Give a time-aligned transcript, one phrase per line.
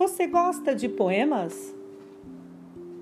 [0.00, 1.76] Você gosta de poemas?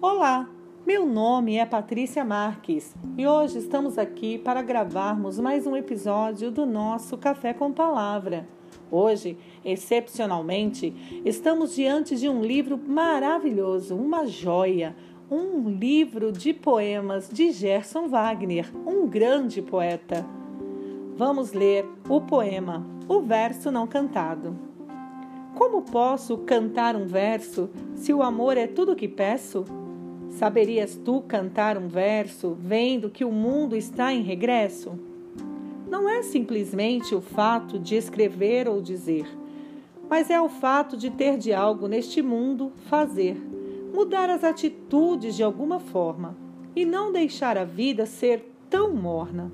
[0.03, 0.51] Olá,
[0.85, 6.67] meu nome é Patrícia Marques e hoje estamos aqui para gravarmos mais um episódio do
[6.67, 8.49] nosso Café com Palavra.
[8.91, 14.97] Hoje, excepcionalmente, estamos diante de um livro maravilhoso, uma joia,
[15.31, 20.27] um livro de poemas de Gerson Wagner, um grande poeta.
[21.15, 24.67] Vamos ler o poema O Verso Não Cantado.
[25.59, 29.65] Como posso cantar um verso se o amor é tudo que peço?
[30.31, 34.97] Saberias tu cantar um verso vendo que o mundo está em regresso?
[35.91, 39.27] Não é simplesmente o fato de escrever ou dizer,
[40.09, 43.37] mas é o fato de ter de algo neste mundo fazer,
[43.93, 46.37] mudar as atitudes de alguma forma
[46.77, 49.51] e não deixar a vida ser tão morna.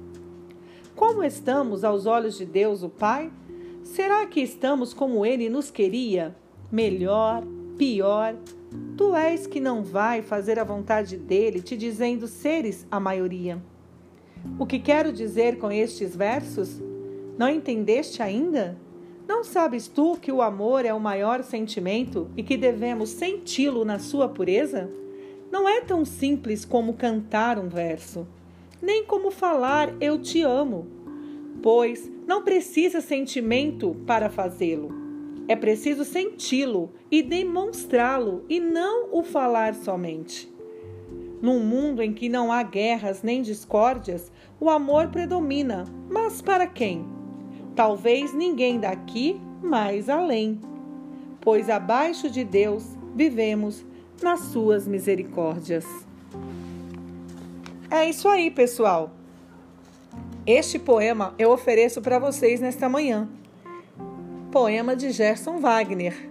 [0.94, 3.32] Como estamos aos olhos de Deus, o Pai?
[3.94, 6.34] Será que estamos como ele nos queria?
[6.68, 7.44] Melhor,
[7.78, 8.34] pior?
[8.96, 13.62] Tu és que não vai fazer a vontade dele, te dizendo seres a maioria.
[14.58, 16.82] O que quero dizer com estes versos?
[17.38, 18.76] Não entendeste ainda?
[19.28, 24.00] Não sabes tu que o amor é o maior sentimento e que devemos senti-lo na
[24.00, 24.90] sua pureza?
[25.52, 28.26] Não é tão simples como cantar um verso,
[28.82, 31.03] nem como falar eu te amo,
[31.62, 35.04] pois não precisa sentimento para fazê-lo.
[35.46, 40.52] É preciso senti-lo e demonstrá-lo e não o falar somente.
[41.42, 47.04] Num mundo em que não há guerras nem discórdias, o amor predomina, mas para quem?
[47.76, 50.58] Talvez ninguém daqui, mas além.
[51.40, 53.84] Pois abaixo de Deus vivemos
[54.22, 55.84] nas suas misericórdias.
[57.90, 59.12] É isso aí, pessoal.
[60.46, 63.26] Este poema eu ofereço para vocês nesta manhã.
[64.52, 66.30] Poema de Gerson Wagner.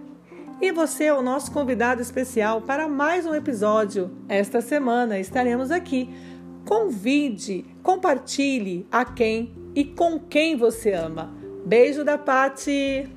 [0.60, 4.16] E você é o nosso convidado especial para mais um episódio.
[4.28, 6.08] Esta semana estaremos aqui.
[6.64, 11.34] Convide, compartilhe a quem e com quem você ama.
[11.66, 13.10] Beijo da Pati.